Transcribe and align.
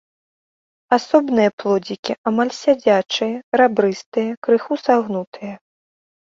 Асобныя 0.95 1.49
плодзікі 1.63 2.13
амаль 2.31 2.53
сядзячыя, 2.61 3.35
рабрыстыя, 3.63 4.29
крыху 4.49 4.73
сагнутыя. 4.87 5.53